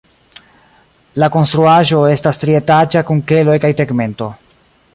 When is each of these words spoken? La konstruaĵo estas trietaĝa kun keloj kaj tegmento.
La 1.23 1.29
konstruaĵo 1.35 1.99
estas 2.13 2.41
trietaĝa 2.45 3.05
kun 3.11 3.21
keloj 3.33 3.59
kaj 3.67 3.73
tegmento. 3.83 4.33